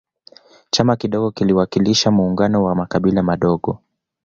[0.69, 3.79] chama kidogo kiliwakilisha muungano wa makabila madogo